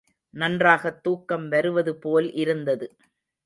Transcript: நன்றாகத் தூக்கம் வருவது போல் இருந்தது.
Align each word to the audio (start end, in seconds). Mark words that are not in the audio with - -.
நன்றாகத் 0.33 1.03
தூக்கம் 1.03 1.47
வருவது 1.47 1.95
போல் 1.95 2.33
இருந்தது. 2.33 2.87